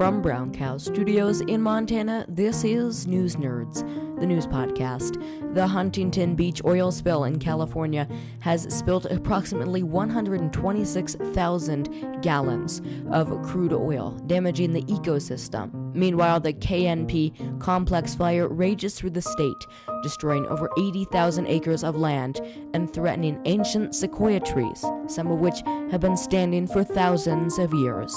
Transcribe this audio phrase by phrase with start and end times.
[0.00, 3.80] From Brown Cow Studios in Montana, this is News Nerds,
[4.18, 5.22] the news podcast.
[5.52, 8.08] The Huntington Beach oil spill in California
[8.40, 15.94] has spilled approximately 126,000 gallons of crude oil, damaging the ecosystem.
[15.94, 19.66] Meanwhile, the KNP complex fire rages through the state,
[20.02, 22.40] destroying over 80,000 acres of land
[22.74, 28.14] and threatening ancient sequoia trees, some of which have been standing for thousands of years.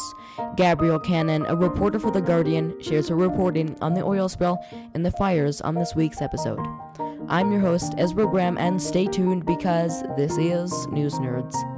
[0.56, 4.60] Gabrielle Canon, a reporter for The Guardian, shares her reporting on the oil spill
[4.94, 6.60] and the fires on this week's episode.
[7.28, 11.73] I'm your host, Ezra Graham, and stay tuned because this is News Nerds.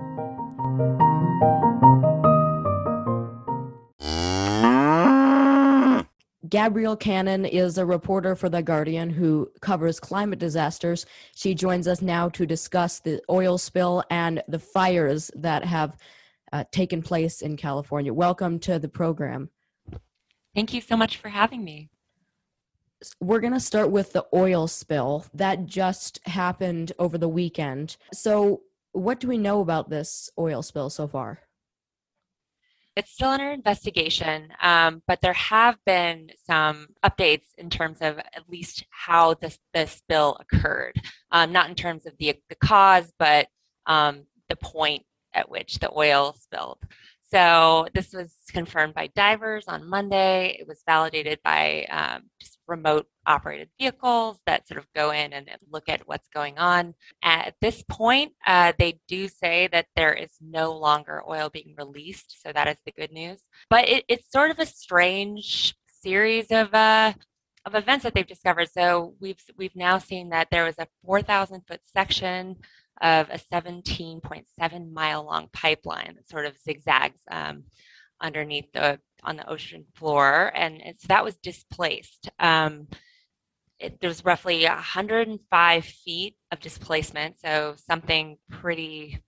[6.55, 11.05] Gabrielle Canon is a reporter for The Guardian who covers climate disasters.
[11.35, 15.97] She joins us now to discuss the oil spill and the fires that have
[16.53, 18.13] uh, taken place in California.
[18.13, 19.49] Welcome to the program.
[20.55, 21.89] Thank you so much for having me.
[23.19, 27.97] We're going to start with the oil spill that just happened over the weekend.
[28.13, 28.61] So,
[28.93, 31.41] what do we know about this oil spill so far?
[32.95, 38.49] It's still under investigation, um, but there have been some updates in terms of at
[38.49, 41.01] least how this, this spill occurred.
[41.29, 43.47] Um, not in terms of the, the cause, but
[43.85, 46.79] um, the point at which the oil spilled.
[47.31, 50.55] So this was confirmed by divers on Monday.
[50.57, 55.49] It was validated by um, just remote operated vehicles that sort of go in and,
[55.71, 56.93] look at what's going on.
[57.23, 62.41] At this point, uh, they do say that there is no longer oil being released.
[62.41, 63.41] So that is the good news.
[63.69, 67.13] But it, it's sort of a strange series of uh,
[67.65, 68.69] of events that they've discovered.
[68.71, 72.57] So we've we've now seen that there was a 4,000 foot section
[73.01, 77.63] of a 17.7 mile long pipeline that sort of zigzags um,
[78.21, 82.29] underneath the on the ocean floor, and so that was displaced.
[82.39, 82.87] Um,
[83.79, 89.21] it, there was roughly 105 feet of displacement, so something pretty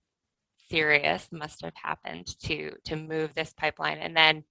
[0.70, 3.98] serious must have happened to to move this pipeline.
[3.98, 4.44] And then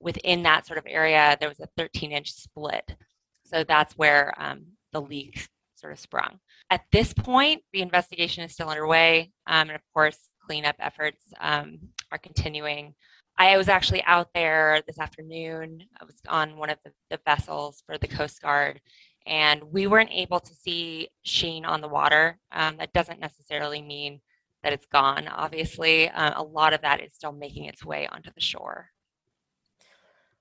[0.00, 2.96] within that sort of area, there was a 13 inch split.
[3.44, 6.38] So that's where um, the leak sort of sprung.
[6.70, 11.78] At this point, the investigation is still underway, um, and of course, cleanup efforts um,
[12.12, 12.94] are continuing.
[13.38, 15.84] I was actually out there this afternoon.
[16.00, 18.80] I was on one of the, the, vessels for the Coast Guard,
[19.26, 22.36] and we weren't able to see sheen on the water.
[22.50, 24.20] Um, that doesn't necessarily mean
[24.64, 26.08] that it's gone, obviously.
[26.08, 28.90] Uh, a lot of that is still making its way onto the shore.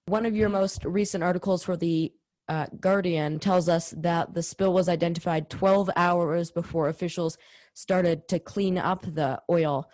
[0.08, 2.12] One of your most recent articles for the
[2.50, 7.38] uh, Guardian tells us that the spill was identified 12 hours before officials
[7.76, 9.88] started to clean up the oil.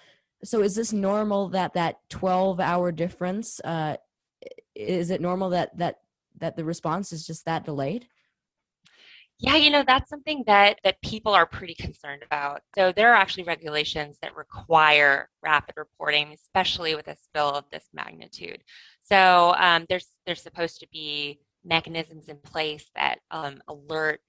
[0.44, 3.60] So, is this normal that that 12 hour difference?
[3.62, 3.98] Uh,
[4.76, 6.00] is it normal that that
[6.40, 8.08] that the response is just that delayed?
[9.40, 12.62] Yeah, you know, that's something that that people are pretty concerned about.
[12.76, 17.90] So there are actually regulations that require rapid reporting, especially with a spill of this
[17.94, 18.64] magnitude.
[19.02, 24.22] So um, there's there's supposed to be mechanisms in place that um, alert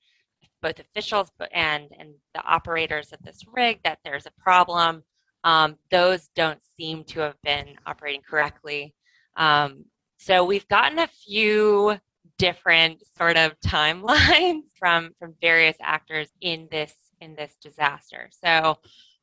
[0.63, 5.03] both officials and and the operators of this rig that there's a problem.
[5.45, 8.95] Um, those don't seem to have been operating correctly.
[9.37, 9.85] Um,
[10.19, 11.99] so we've gotten a few
[12.39, 18.29] different sort of timelines from from various actors in this in this disaster.
[18.31, 18.79] So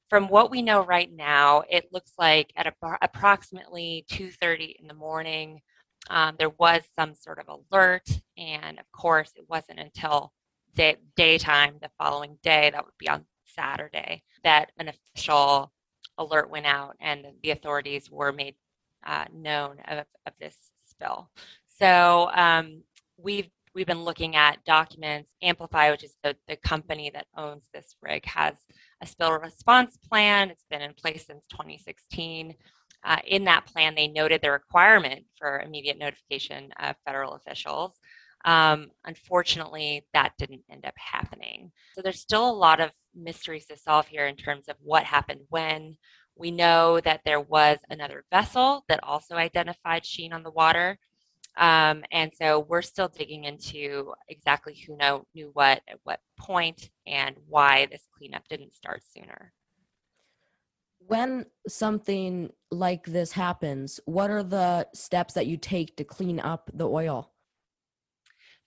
[0.10, 2.72] from what we know right now, it looks like at
[3.02, 5.62] approximately 2:30 in the morning,
[6.10, 8.08] um, there was some sort of alert.
[8.38, 10.34] And of course, it wasn't until
[10.76, 15.72] day, daytime the following day, that would be on Saturday, that an official
[16.22, 18.56] alert went out and the authorities were made
[19.06, 20.56] uh, known of, of, this
[20.86, 21.30] spill.
[21.80, 22.84] So um,
[23.18, 25.30] we've we've been looking at documents.
[25.42, 28.56] Amplify, which is the, the company that owns this rig, has
[29.02, 30.50] a spill response plan.
[30.50, 32.54] It's been in place since 2016.
[33.04, 38.00] Uh, in that plan, they noted the requirement for immediate notification of federal officials.
[38.46, 41.72] Um, unfortunately, that didn't end up happening.
[41.96, 45.42] So there's still a lot of mysteries to solve here in terms of what happened
[45.50, 45.98] when.
[46.36, 50.98] We know that there was another vessel that also identified sheen on the water.
[51.58, 56.90] Um, and so we're still digging into exactly who know, knew what at what point
[57.06, 59.54] and why this cleanup didn't start sooner
[61.08, 66.70] when something like this happens, what are the steps that you take to clean up
[66.74, 67.31] the oil?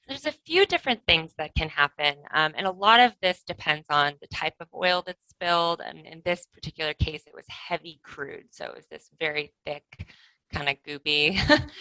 [0.07, 3.87] There's a few different things that can happen, um, and a lot of this depends
[3.89, 5.81] on the type of oil that's spilled.
[5.81, 10.09] And in this particular case, it was heavy crude, so it was this very thick
[10.53, 11.39] kind of goopy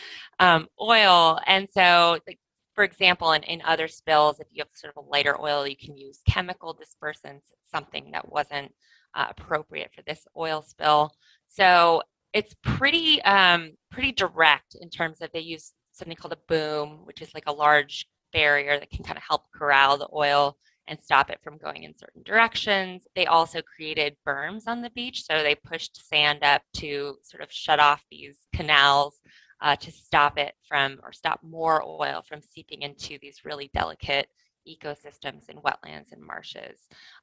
[0.40, 1.40] um, oil.
[1.46, 2.40] And so, like,
[2.76, 5.78] for example, in, in other spills, if you have sort of a lighter oil, you
[5.78, 8.74] can use chemical dispersants, something that wasn't
[9.16, 11.12] uh, appropriate for this oil spill.
[11.48, 12.02] So
[12.34, 17.22] it's pretty um, pretty direct in terms of they use something called a boom, which
[17.22, 20.58] is like a large barrier that can kind of help corral the oil
[20.88, 23.08] and stop it from going in certain directions.
[23.16, 27.52] They also created berms on the beach, so they pushed sand up to sort of
[27.52, 29.20] shut off these canals
[29.62, 34.28] uh, to stop it from or stop more oil from seeping into these really delicate
[34.68, 36.80] ecosystems and wetlands and marshes.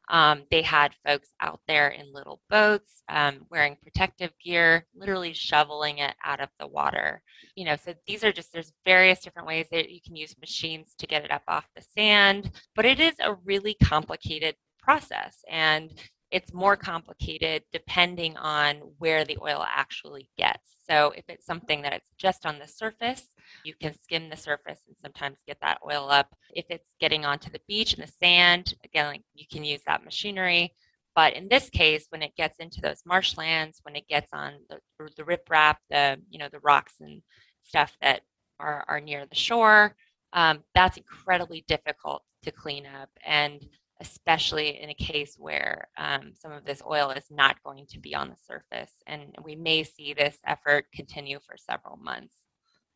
[0.09, 5.99] Um, they had folks out there in little boats um, wearing protective gear, literally shoveling
[5.99, 7.23] it out of the water.
[7.55, 10.95] You know, so these are just, there's various different ways that you can use machines
[10.99, 15.45] to get it up off the sand, but it is a really complicated process.
[15.49, 15.93] And
[16.31, 20.77] it's more complicated depending on where the oil actually gets.
[20.89, 23.29] So if it's something that it's just on the surface,
[23.65, 26.35] you can skim the surface and sometimes get that oil up.
[26.55, 30.05] If it's getting onto the beach and the sand, again, like you can use that
[30.05, 30.75] machinery.
[31.15, 34.79] But in this case, when it gets into those marshlands, when it gets on the,
[35.17, 37.23] the riprap, the you know the rocks and
[37.65, 38.23] stuff that
[38.59, 39.97] are, are near the shore,
[40.33, 43.11] um, that's incredibly difficult to clean up.
[43.27, 43.65] And
[44.01, 48.15] especially in a case where um, some of this oil is not going to be
[48.15, 48.93] on the surface.
[49.07, 52.35] And we may see this effort continue for several months,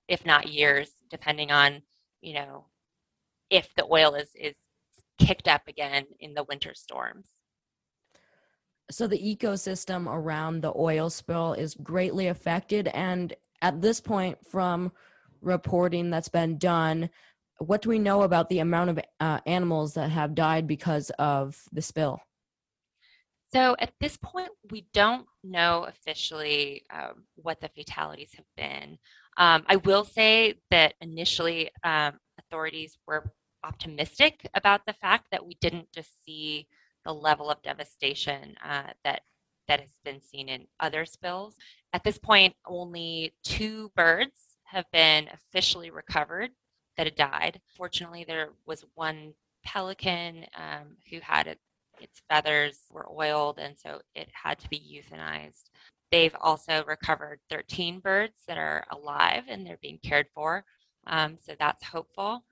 [0.08, 1.82] if not years, depending on,
[2.22, 2.66] you know,
[3.50, 4.54] if the oil is, is
[5.18, 7.28] kicked up again in the winter storms.
[8.90, 12.88] So the ecosystem around the oil spill is greatly affected.
[12.88, 14.92] And at this point, from
[15.40, 17.10] reporting that's been done,
[17.58, 21.60] what do we know about the amount of uh, animals that have died because of
[21.72, 22.20] the spill?
[23.52, 28.98] So at this point, we don't know officially um, what the fatalities have been.
[29.36, 35.56] Um, I will say that initially um, authorities were optimistic about the fact that we
[35.60, 36.66] didn't just see
[37.04, 39.22] the level of devastation uh, that
[39.66, 41.54] that has been seen in other spills.
[41.92, 46.50] At this point, only two birds have been officially recovered
[46.96, 47.60] that had died.
[47.76, 51.58] Fortunately, there was one pelican um, who had it,
[52.00, 55.70] its feathers were oiled, and so it had to be euthanized.
[56.10, 60.64] They've also recovered 13 birds that are alive and they're being cared for.
[61.06, 62.44] Um, so that's hopeful.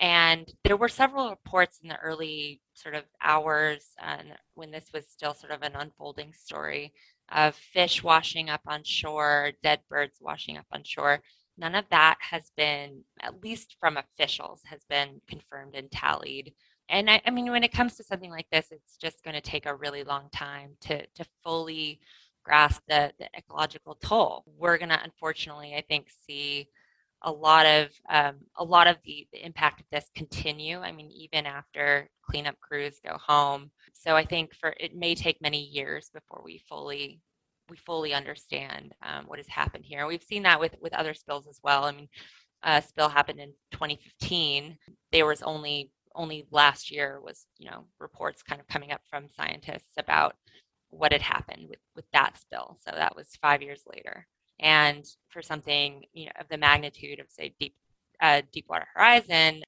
[0.00, 4.18] And there were several reports in the early sort of hours uh,
[4.54, 6.92] when this was still sort of an unfolding story
[7.32, 11.22] of fish washing up on shore, dead birds washing up on shore
[11.58, 16.52] none of that has been at least from officials has been confirmed and tallied.
[16.88, 19.40] And I, I, mean when it comes to something like this it's just going to
[19.40, 22.00] take a really long time to to fully
[22.44, 24.44] grasp the, the ecological toll.
[24.56, 26.68] We're going to unfortunately i think see
[27.22, 31.10] a lot of um, a lot of the, the impact of this continue i mean
[31.10, 33.70] even after cleanup crews go home.
[33.92, 37.20] So i think for it may take many years before we fully
[37.68, 40.06] we fully understand um, what has happened here.
[40.06, 41.84] We've seen that with with other spills as well.
[41.84, 42.08] I mean,
[42.62, 44.76] a spill happened in 2015.
[45.12, 49.28] There was only only last year was you know reports kind of coming up from
[49.36, 50.34] scientists about
[50.90, 52.78] what had happened with with that spill.
[52.86, 54.26] So that was five years later.
[54.60, 57.74] And for something you know of the magnitude of say deep
[58.20, 59.62] uh, Deepwater Horizon,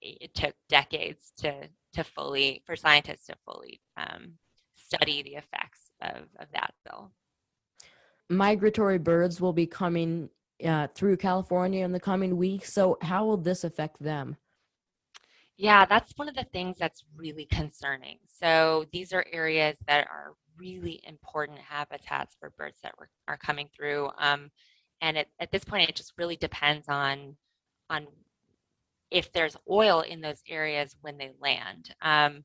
[0.00, 4.34] it took decades to to fully for scientists to fully um,
[4.76, 7.12] study the effects of, of that spill
[8.30, 10.30] migratory birds will be coming
[10.64, 12.72] uh, through California in the coming weeks.
[12.72, 14.36] So, how will this affect them?
[15.56, 18.18] Yeah, that's one of the things that's really concerning.
[18.28, 22.94] So, these are areas that are really important habitats for birds that
[23.28, 24.10] are coming through.
[24.18, 24.50] Um,
[25.00, 27.36] and it, at this point, it just really depends on
[27.88, 28.06] on
[29.10, 31.92] if there's oil in those areas when they land.
[32.00, 32.44] Um,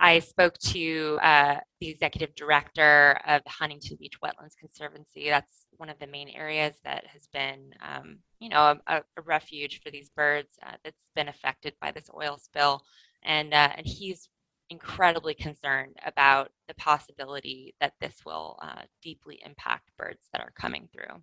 [0.00, 5.28] I spoke to uh, the executive director of the Huntington Beach Wetlands Conservancy.
[5.28, 9.80] That's one of the main areas that has been, um, you know, a, a, refuge
[9.82, 12.82] for these birds uh, that's been affected by this oil spill,
[13.22, 14.28] and uh, and he's
[14.70, 20.88] incredibly concerned about the possibility that this will uh, deeply impact birds that are coming
[20.92, 21.22] through.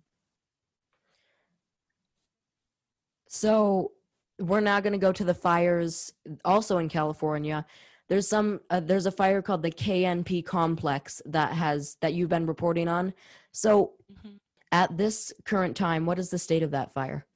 [3.28, 3.92] So
[4.38, 6.12] we're now going to go to the fires
[6.44, 7.66] also in California
[8.08, 12.46] there's some uh, there's a fire called the KNP complex that has that you've been
[12.46, 13.14] reporting on.
[13.52, 14.36] So mm-hmm.
[14.72, 17.26] at this current time, what is the state of that fire?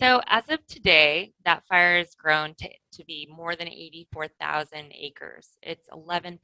[0.00, 5.48] So as of today, that fire has grown to, to be more than 84,000 acres.
[5.60, 6.38] It's 11%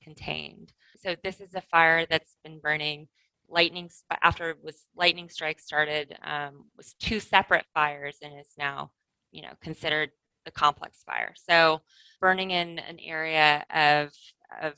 [0.00, 0.72] contained.
[0.96, 3.08] So this is a fire that's been burning
[3.50, 3.90] lightning
[4.22, 8.90] after was lightning strike started um, was two separate fires and is now
[9.32, 10.10] you know considered
[10.44, 11.34] the complex fire.
[11.36, 11.80] So
[12.20, 14.12] burning in an area of
[14.62, 14.74] of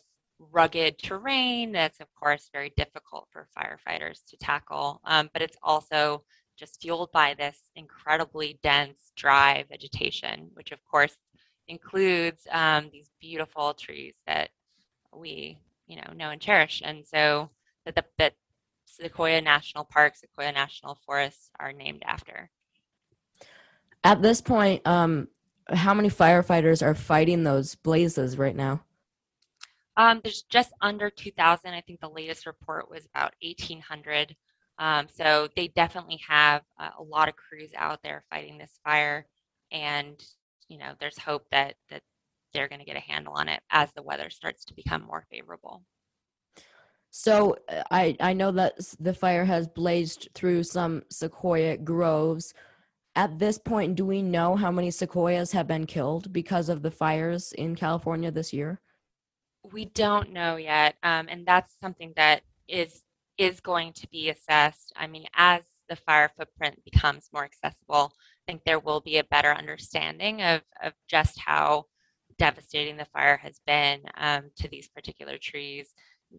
[0.50, 6.25] rugged terrain that's of course very difficult for firefighters to tackle um, but it's also
[6.59, 11.16] just fueled by this incredibly dense dry vegetation which of course
[11.69, 14.50] includes um, these beautiful trees that
[15.14, 17.49] we you know know and cherish and so
[17.85, 18.35] that the that
[18.85, 22.50] sequoia national park sequoia national forests are named after
[24.02, 25.28] at this point um,
[25.69, 28.83] how many firefighters are fighting those blazes right now
[29.97, 31.73] um, there's just under 2,000.
[31.73, 34.35] I think the latest report was about 1,800.
[34.78, 39.26] Um, so they definitely have uh, a lot of crews out there fighting this fire,
[39.71, 40.23] and
[40.69, 42.02] you know there's hope that that
[42.52, 45.25] they're going to get a handle on it as the weather starts to become more
[45.31, 45.85] favorable.
[47.11, 52.54] So uh, I I know that the fire has blazed through some sequoia groves.
[53.14, 56.90] At this point, do we know how many sequoias have been killed because of the
[56.90, 58.81] fires in California this year?
[59.71, 63.02] we don't know yet, um, and that's something that is
[63.38, 64.92] is going to be assessed.
[64.97, 68.12] I mean, as the fire footprint becomes more accessible,
[68.47, 71.87] I think there will be a better understanding of of just how
[72.38, 75.90] devastating the fire has been um, to these particular trees.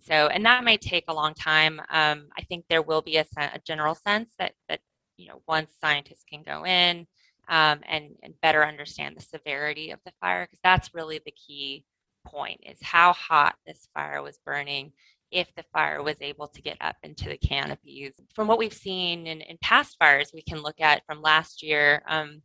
[0.02, 1.80] So, and that might take a long time.
[1.90, 4.80] Um, I think there will be a, a, general sense that that
[5.18, 7.08] you know once scientists can go in
[7.50, 11.86] um, and and better understand the severity of the fire, because that's really the key
[12.26, 14.92] point is how hot this fire was burning
[15.32, 18.14] if the fire was able to get up into the canopies.
[18.36, 22.04] From what we've seen in, in past fires, we can look at from last year,
[22.08, 22.44] um,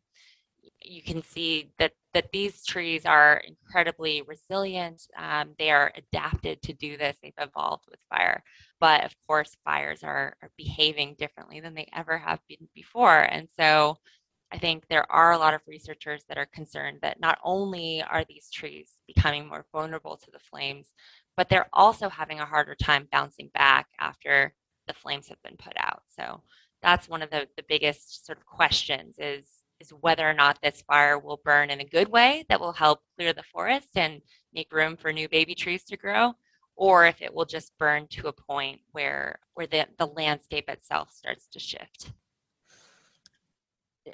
[0.80, 5.02] you can see that, that these trees are incredibly resilient.
[5.16, 7.16] Um, they are adapted to do this.
[7.22, 8.42] They've evolved with fire.
[8.80, 13.22] But of course, fires are, are behaving differently than they ever have been before.
[13.22, 13.98] And so
[14.50, 18.24] I think there are a lot of researchers that are concerned that not only are
[18.24, 20.92] these trees becoming more vulnerable to the flames,
[21.36, 24.54] but they're also having a harder time bouncing back after
[24.86, 26.02] the flames have been put out.
[26.08, 26.42] So
[26.82, 29.46] that's one of the, the biggest sort of questions is,
[29.80, 33.00] is whether or not this fire will burn in a good way that will help
[33.16, 34.22] clear the forest and
[34.54, 36.32] make room for new baby trees to grow,
[36.78, 41.10] or if it will just burn to a point where, where the, the landscape itself
[41.10, 42.12] starts to shift.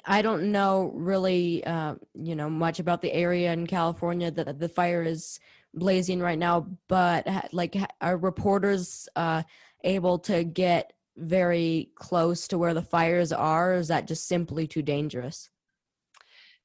[0.03, 4.67] I don't know really, uh, you know, much about the area in California that the
[4.67, 5.39] fire is
[5.75, 6.67] blazing right now.
[6.89, 9.43] But like, are reporters uh,
[9.83, 13.73] able to get very close to where the fires are?
[13.73, 15.49] Or is that just simply too dangerous?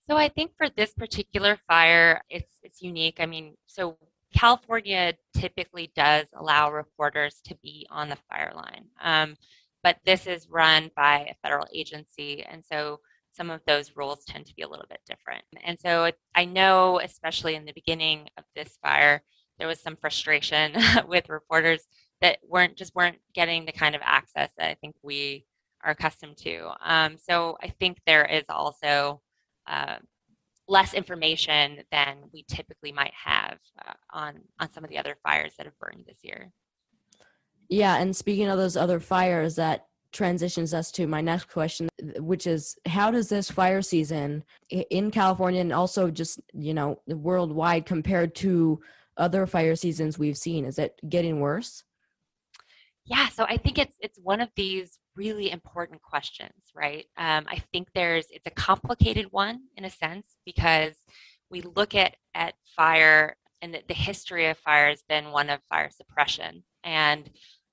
[0.09, 3.19] So I think for this particular fire, it's it's unique.
[3.21, 3.97] I mean, so
[4.35, 8.87] California typically does allow reporters to be on the fire line.
[9.01, 9.37] Um,
[9.83, 12.45] but this is run by a federal agency.
[12.45, 13.01] And so
[13.33, 15.45] some of those rules tend to be a little bit different.
[15.65, 19.23] And so I know, especially in the beginning of this fire,
[19.59, 20.75] there was some frustration
[21.09, 21.87] with reporters
[22.21, 25.45] that weren't just weren't getting the kind of access that I think we
[25.83, 26.71] are accustomed to.
[26.85, 29.23] Um, so I think there is also
[29.67, 29.97] uh,
[30.71, 35.53] less information than we typically might have uh, on on some of the other fires
[35.59, 36.53] that have burned this year.
[37.69, 42.45] Yeah, and speaking of those other fires that transitions us to my next question which
[42.45, 48.35] is how does this fire season in california and also just you know worldwide compared
[48.35, 48.81] to
[49.17, 51.85] other fire seasons we've seen is it getting worse
[53.05, 57.59] yeah so i think it's it's one of these really important questions right um, i
[57.73, 60.97] think there's it's a complicated one in a sense because
[61.51, 65.61] we look at at fire and the, the history of fire has been one of
[65.69, 67.31] fire suppression and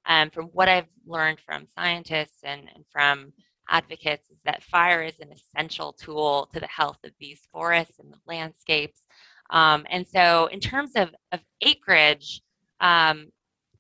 [0.07, 3.33] um, from what I've learned from scientists and, and from
[3.69, 8.11] advocates is that fire is an essential tool to the health of these forests and
[8.11, 9.01] the landscapes.
[9.49, 12.41] Um, and so in terms of, of acreage,
[12.79, 13.27] um,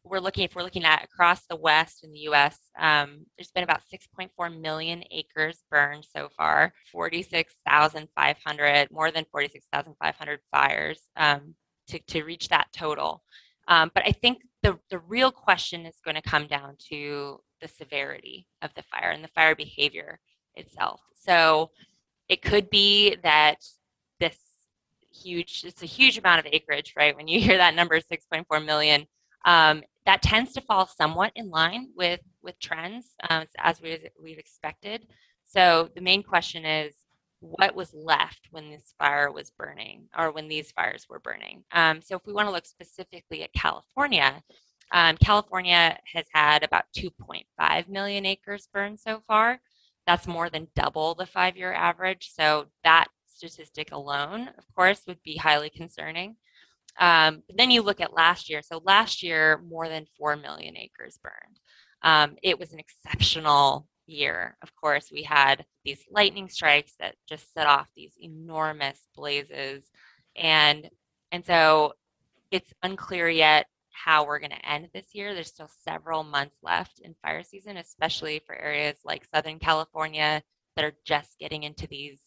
[0.09, 3.63] we're looking, if we're looking at across the West in the US, um, there's been
[3.63, 11.55] about 6.4 million acres burned so far, 46,500, more than 46,500 fires um,
[11.87, 13.23] to, to reach that total.
[13.67, 17.67] Um, but I think the, the real question is going to come down to the
[17.67, 20.19] severity of the fire and the fire behavior
[20.55, 21.01] itself.
[21.15, 21.71] So
[22.29, 23.57] it could be that
[24.19, 24.37] this
[25.11, 27.15] huge, it's a huge amount of acreage, right?
[27.15, 29.05] When you hear that number, 6.4 million,
[29.45, 34.39] um, that tends to fall somewhat in line with with trends um, as we, we've
[34.39, 35.07] expected.
[35.45, 36.95] So the main question is,
[37.41, 41.63] what was left when this fire was burning or when these fires were burning.
[41.73, 44.43] Um, so if we want to look specifically at California,
[44.93, 49.59] Um, California has had about 2.5 million acres burned so far.
[50.07, 52.31] That's more than double the five year average.
[52.33, 56.37] So that statistic alone, of course, would be highly concerning.
[56.99, 58.61] Um, but then you look at last year.
[58.61, 61.59] So last year, more than 4 million acres burned.
[62.01, 64.57] Um, it was an exceptional year.
[64.61, 69.89] Of course, we had these lightning strikes that just set off these enormous blazes.
[70.35, 70.89] And
[71.31, 71.93] and so
[72.51, 75.33] it's unclear yet how we're going to end this year.
[75.33, 80.41] There's still several months left in fire season, especially for areas like Southern California
[80.75, 82.21] that are just getting into these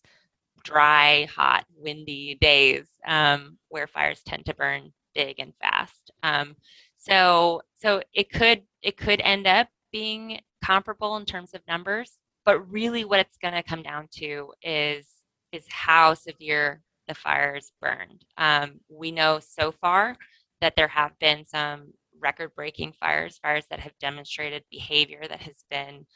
[0.64, 6.10] dry, hot, windy days um, where fires tend to burn big and fast.
[6.22, 6.56] Um,
[6.98, 12.12] so, so it could it could end up being comparable in terms of numbers,
[12.44, 15.06] but really, what it's going to come down to is
[15.52, 18.24] is how severe the fires burned.
[18.38, 20.16] Um, we know so far
[20.60, 25.64] that there have been some record breaking fires, fires that have demonstrated behavior that has
[25.70, 26.06] been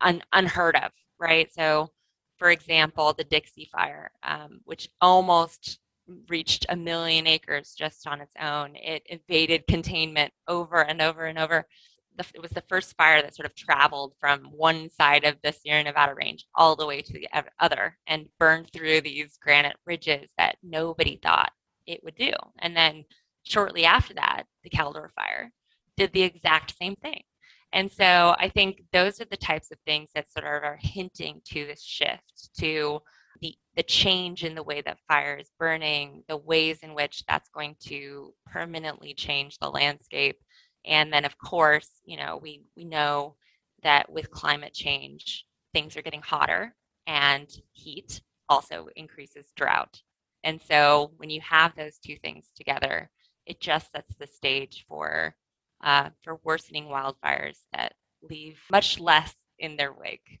[0.00, 1.52] un- unheard of, right?
[1.52, 1.90] So,
[2.38, 5.78] for example, the Dixie Fire, um, which almost
[6.28, 11.38] reached a million acres just on its own, it evaded containment over and over and
[11.38, 11.66] over.
[12.16, 15.52] The, it was the first fire that sort of traveled from one side of the
[15.52, 20.30] Sierra Nevada range all the way to the other and burned through these granite ridges
[20.38, 21.52] that nobody thought
[21.86, 22.32] it would do.
[22.60, 23.04] And then
[23.42, 25.50] shortly after that, the Caldor fire
[25.96, 27.22] did the exact same thing.
[27.74, 31.42] And so I think those are the types of things that sort of are hinting
[31.46, 33.00] to this shift to
[33.42, 37.48] the, the change in the way that fire is burning, the ways in which that's
[37.48, 40.38] going to permanently change the landscape.
[40.86, 43.34] And then of course, you know, we we know
[43.82, 46.76] that with climate change, things are getting hotter
[47.08, 50.00] and heat also increases drought.
[50.44, 53.10] And so when you have those two things together,
[53.46, 55.34] it just sets the stage for
[55.84, 57.92] uh, for worsening wildfires that
[58.28, 60.40] leave much less in their wake.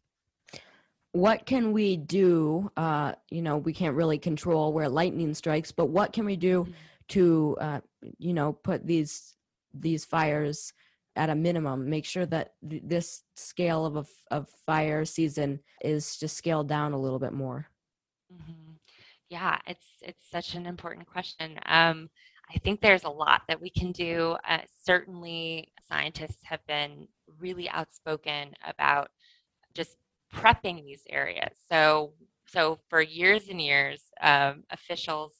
[1.12, 2.72] What can we do?
[2.76, 6.64] Uh, you know, we can't really control where lightning strikes, but what can we do
[6.64, 6.72] mm-hmm.
[7.10, 7.80] to, uh,
[8.18, 9.36] you know, put these
[9.72, 10.72] these fires
[11.14, 11.88] at a minimum?
[11.88, 16.94] Make sure that th- this scale of a of fire season is just scaled down
[16.94, 17.68] a little bit more.
[18.32, 18.72] Mm-hmm.
[19.28, 21.60] Yeah, it's it's such an important question.
[21.66, 22.08] Um,
[22.52, 24.36] I think there's a lot that we can do.
[24.48, 29.08] Uh, certainly, scientists have been really outspoken about
[29.74, 29.96] just
[30.32, 31.56] prepping these areas.
[31.70, 32.12] So,
[32.46, 35.32] so for years and years, um, officials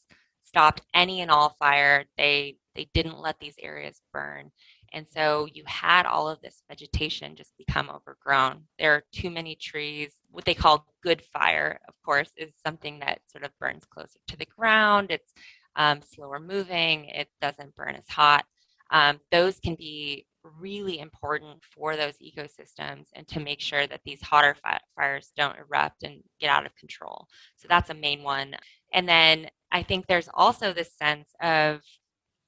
[0.44, 2.04] stopped any and all fire.
[2.16, 4.50] They they didn't let these areas burn,
[4.92, 8.62] and so you had all of this vegetation just become overgrown.
[8.78, 10.14] There are too many trees.
[10.30, 14.36] What they call good fire, of course, is something that sort of burns closer to
[14.36, 15.10] the ground.
[15.10, 15.32] It's
[15.76, 18.44] um, slower moving, it doesn't burn as hot.
[18.90, 20.26] Um, those can be
[20.60, 25.58] really important for those ecosystems and to make sure that these hotter fi- fires don't
[25.58, 27.26] erupt and get out of control.
[27.56, 28.54] So that's a main one.
[28.92, 31.80] And then I think there's also this sense of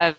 [0.01, 0.17] of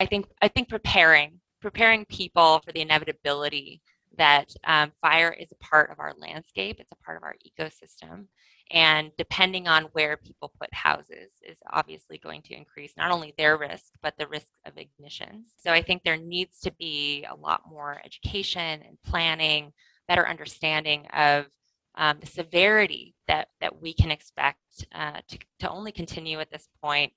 [0.00, 3.82] I think I think preparing preparing people for the inevitability
[4.16, 8.26] that um, fire is a part of our landscape, it's a part of our ecosystem,
[8.70, 13.56] and depending on where people put houses is obviously going to increase not only their
[13.56, 15.44] risk, but the risk of ignitions.
[15.56, 19.72] So I think there needs to be a lot more education and planning,
[20.06, 21.46] better understanding of
[21.94, 24.60] um, the severity that, that we can expect
[24.94, 27.12] uh, to, to only continue at this point,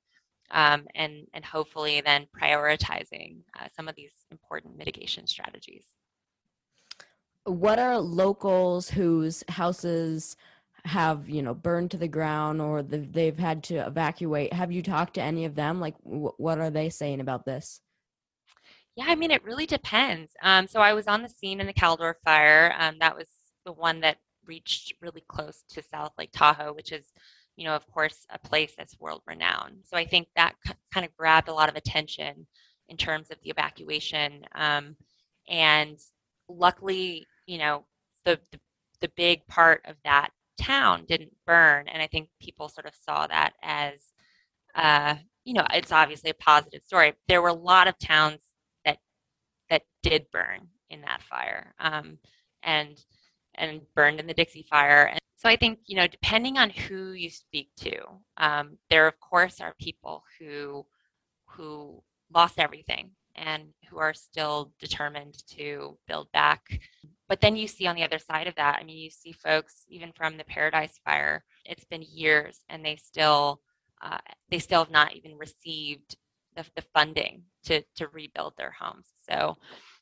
[0.51, 5.85] um, and, and hopefully then prioritizing uh, some of these important mitigation strategies.
[7.43, 10.37] What are locals whose houses
[10.85, 14.53] have you know burned to the ground or the, they've had to evacuate.
[14.53, 15.79] Have you talked to any of them?
[15.79, 17.81] Like w- what are they saying about this?
[18.95, 20.33] Yeah i mean it really depends.
[20.41, 22.75] Um, so i was on the scene in the caldor fire.
[22.77, 23.27] Um, that was
[23.65, 27.05] the one that reached really close to south lake tahoe which is
[27.55, 29.83] you know of course a place that's world renowned.
[29.83, 32.47] So i think that c- kind of grabbed a lot of attention
[32.89, 34.45] in terms of the evacuation.
[34.55, 34.95] Um,
[35.49, 35.97] and
[36.49, 37.85] luckily you know
[38.25, 38.59] the, the
[39.01, 40.29] the big part of that
[40.61, 41.87] town didn't burn.
[41.87, 43.93] And I think people sort of saw that as,
[44.75, 47.13] uh, you know, it's obviously a positive story.
[47.27, 48.39] There were a lot of towns
[48.85, 48.97] that
[49.69, 52.17] that did burn in that fire, um,
[52.63, 52.97] and
[53.55, 55.05] and burned in the Dixie Fire.
[55.11, 57.97] And so I think you know, depending on who you speak to,
[58.37, 60.85] um, there of course are people who
[61.45, 62.01] who
[62.33, 66.79] lost everything and who are still determined to build back
[67.31, 69.85] but then you see on the other side of that, I mean, you see folks
[69.87, 71.45] even from the Paradise Fire.
[71.63, 73.61] It's been years, and they still
[74.01, 74.17] uh,
[74.49, 76.17] they still have not even received
[76.57, 79.07] the, the funding to, to rebuild their homes.
[79.29, 79.55] So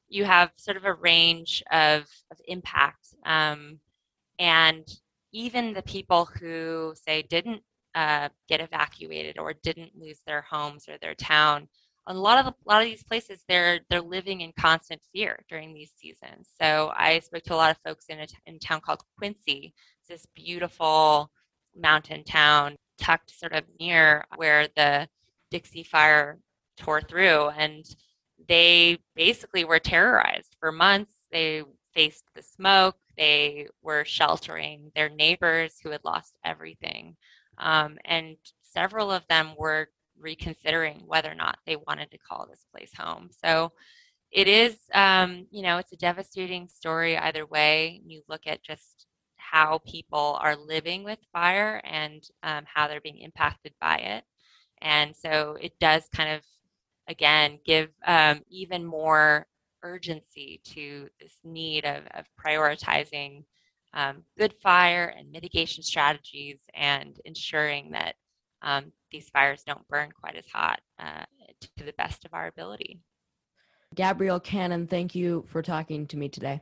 [0.07, 3.13] you have sort of a range of, of impact.
[3.23, 3.77] Um,
[4.39, 4.87] and
[5.31, 7.61] even the people who say didn't
[7.93, 11.67] uh, get evacuated or didn't lose their homes or their town,
[12.07, 15.73] a lot of a lot of these places they're they're living in constant fear during
[15.73, 16.49] these seasons.
[16.59, 19.73] So I spoke to a lot of folks in a, in a town called Quincy.
[20.01, 21.31] It's this beautiful
[21.75, 25.07] mountain town tucked sort of near where the
[25.51, 26.39] Dixie Fire
[26.77, 27.85] tore through, and
[28.47, 31.11] they basically were terrorized for months.
[31.31, 32.97] They faced the smoke.
[33.17, 37.17] They were sheltering their neighbors who had lost everything.
[37.57, 42.65] Um, and several of them were reconsidering whether or not they wanted to call this
[42.71, 43.29] place home.
[43.43, 43.71] So
[44.31, 48.01] it is, um, you know, it's a devastating story either way.
[48.05, 53.19] You look at just how people are living with fire and um, how they're being
[53.19, 54.23] impacted by it.
[54.81, 56.41] And so it does kind of,
[57.07, 59.47] again, give um, even more
[59.81, 63.43] urgency to this need of, of prioritizing
[63.93, 68.15] um, good fire and mitigation strategies and ensuring that
[68.61, 71.23] um, these fires don't burn quite as hot uh,
[71.77, 72.99] to the best of our ability.
[73.95, 76.61] Gabrielle Canon, thank you for talking to me today.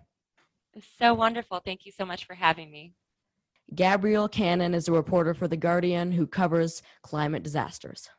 [1.00, 1.62] So wonderful.
[1.64, 2.94] Thank you so much for having me.
[3.76, 8.10] Gabrielle Canon is a reporter for The Guardian who covers climate disasters.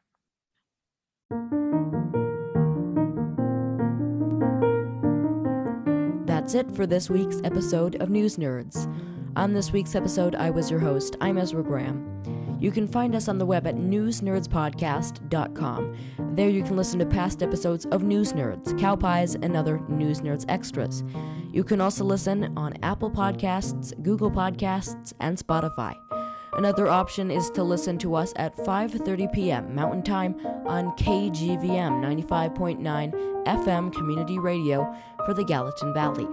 [6.26, 8.86] That's it for this week's episode of News Nerds.
[9.36, 11.16] On this week's episode, I was your host.
[11.20, 12.37] I'm Ezra Graham.
[12.60, 15.96] You can find us on the web at newsnerdspodcast.com.
[16.34, 20.20] There you can listen to past episodes of News Nerds, Cow Pies, and other News
[20.20, 21.04] Nerds extras.
[21.52, 25.96] You can also listen on Apple Podcasts, Google Podcasts, and Spotify.
[26.54, 29.74] Another option is to listen to us at 5:30 p.m.
[29.74, 30.34] Mountain Time
[30.66, 34.90] on KGVM 95.9 FM Community Radio
[35.24, 36.26] for the Gallatin Valley.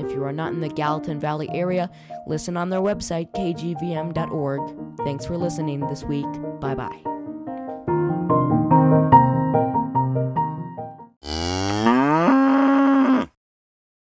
[0.00, 1.90] If you are not in the Gallatin Valley area,
[2.26, 4.96] listen on their website kgvm.org.
[5.04, 6.26] Thanks for listening this week.
[6.60, 7.15] Bye-bye.